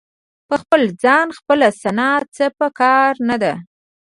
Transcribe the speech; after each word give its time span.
په 0.47 0.55
خپل 0.61 0.81
ځان 1.03 1.27
خپله 1.39 1.67
ثنا 1.81 2.11
څه 2.35 2.45
په 2.59 2.67
کار 2.79 3.11
نه 3.29 3.35
ده. 3.43 3.53